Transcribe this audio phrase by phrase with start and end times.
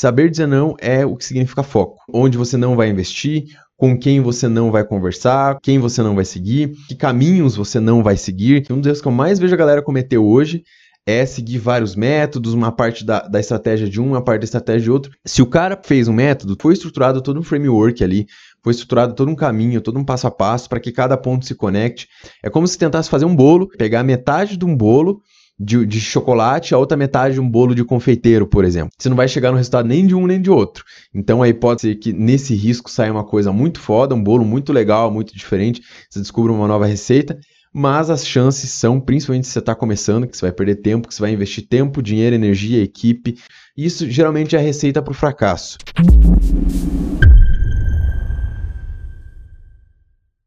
[0.00, 1.98] saber dizer não é o que significa foco.
[2.10, 3.44] Onde você não vai investir,
[3.76, 8.02] com quem você não vai conversar, quem você não vai seguir, que caminhos você não
[8.02, 8.64] vai seguir.
[8.70, 10.62] Um dos erros que eu mais vejo a galera cometer hoje
[11.06, 14.80] é seguir vários métodos, uma parte da, da estratégia de um, uma parte da estratégia
[14.80, 15.12] de outro.
[15.26, 18.26] Se o cara fez um método, foi estruturado todo um framework ali,
[18.64, 21.54] foi estruturado todo um caminho, todo um passo a passo para que cada ponto se
[21.54, 22.08] conecte.
[22.42, 25.20] É como se tentasse fazer um bolo, pegar metade de um bolo
[25.62, 28.90] de, de, chocolate, a outra metade de um bolo de confeiteiro, por exemplo.
[28.98, 30.82] Você não vai chegar no resultado nem de um nem de outro.
[31.14, 34.72] Então aí pode ser que nesse risco saia uma coisa muito foda, um bolo muito
[34.72, 37.38] legal, muito diferente, você descubra uma nova receita,
[37.72, 41.14] mas as chances são, principalmente se você está começando, que você vai perder tempo, que
[41.14, 43.36] você vai investir tempo, dinheiro, energia, equipe.
[43.76, 45.76] Isso geralmente é a receita para o fracasso.